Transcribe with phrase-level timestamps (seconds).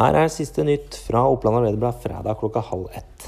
[0.00, 3.26] Her er siste nytt fra Oppland Arbeiderblad fredag klokka halv ett.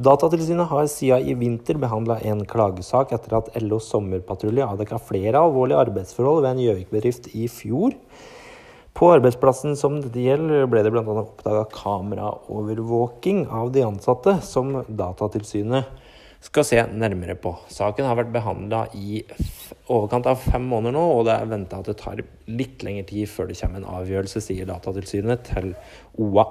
[0.00, 5.82] Datatilsynet har siden i vinter behandla en klagesak etter at LO Sommerpatrulje avdekka flere alvorlige
[5.82, 7.92] arbeidsforhold ved en Gjøvik-bedrift i fjor.
[8.96, 11.04] På arbeidsplassen som dette gjelder, ble det bl.a.
[11.26, 15.92] oppdaga kameraovervåking av de ansatte, som Datatilsynet
[16.40, 17.52] skal se nærmere på.
[17.68, 19.20] Saken har vært behandla i
[19.92, 23.28] overkant av fem måneder nå, og det er venta at det tar litt lengre tid
[23.28, 25.72] før det kommer en avgjørelse, sier Datatilsynet til
[26.20, 26.46] OA.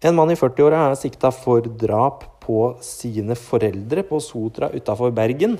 [0.00, 5.58] En mann i 40-åra er sikta for drap på sine foreldre på Sotra utafor Bergen.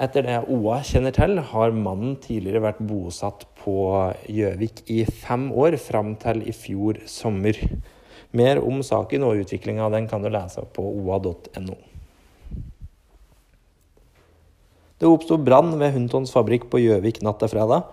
[0.00, 3.76] Etter det OA kjenner til, har mannen tidligere vært bosatt på
[4.30, 7.58] Gjøvik i fem år, fram til i fjor sommer.
[8.36, 11.78] Mer om saken og utviklinga av den kan du lese på oa.no.
[14.98, 17.86] Det oppsto brann ved Huntons fabrikk på Gjøvik natt til fredag.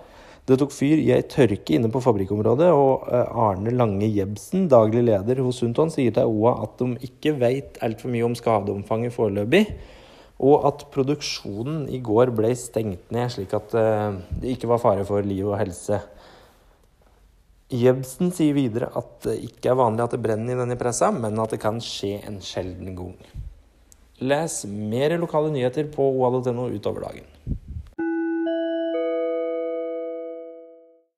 [0.45, 5.01] Det tok fyr i ei tørke inne på fabrikkområdet, og eh, Arne Lange Jebsen, daglig
[5.07, 9.63] leder hos Hunton, sier til OA at de ikke vet altfor mye om skadeomfanget foreløpig,
[10.45, 15.05] og at produksjonen i går ble stengt ned, slik at eh, det ikke var fare
[15.07, 16.01] for liv og helse.
[17.75, 21.39] Jebsen sier videre at det ikke er vanlig at det brenner i denne pressa, men
[21.41, 23.15] at det kan skje en sjelden gang.
[24.23, 27.34] Les mer lokale nyheter på oa.no utover dagen.